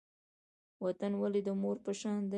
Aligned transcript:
وطن 0.85 1.11
ولې 1.21 1.41
د 1.47 1.49
مور 1.61 1.77
په 1.85 1.91
شان 2.01 2.21
دی؟ 2.27 2.29